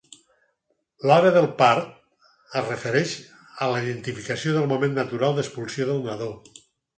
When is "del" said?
1.35-1.47, 4.57-4.67, 5.93-6.03